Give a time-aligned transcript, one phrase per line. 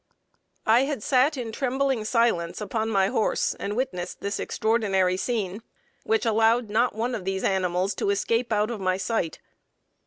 [0.65, 5.61] "I had sat in trembling silence upon my horse and witnessed this extraordinary scene,
[6.05, 9.37] which allowed not one of these animals to escape out of my sight.